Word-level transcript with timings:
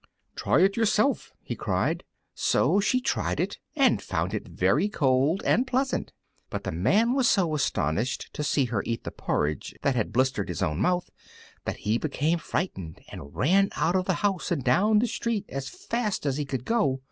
"Try 0.35 0.61
it 0.61 0.75
yourself!" 0.75 1.31
he 1.43 1.55
cried. 1.55 2.03
So 2.33 2.79
she 2.79 2.99
tried 3.01 3.39
it 3.39 3.59
and 3.75 4.01
found 4.01 4.33
it 4.33 4.47
very 4.47 4.89
cold 4.89 5.43
and 5.45 5.67
pleasant. 5.67 6.11
But 6.49 6.63
the 6.63 6.71
Man 6.71 7.13
was 7.13 7.29
so 7.29 7.53
astonished 7.53 8.33
to 8.33 8.43
see 8.43 8.65
her 8.65 8.81
eat 8.87 9.03
the 9.03 9.11
porridge 9.11 9.75
that 9.83 9.93
had 9.95 10.11
blistered 10.11 10.49
his 10.49 10.63
own 10.63 10.79
mouth 10.81 11.11
that 11.65 11.77
he 11.85 11.99
became 11.99 12.39
frightened 12.39 12.99
and 13.09 13.35
ran 13.35 13.69
out 13.75 13.95
of 13.95 14.05
the 14.05 14.15
house 14.25 14.49
and 14.49 14.63
down 14.63 14.97
the 14.97 15.07
street 15.07 15.45
as 15.49 15.69
fast 15.69 16.25
as 16.25 16.37
he 16.37 16.45
could 16.45 16.65
go. 16.65 16.99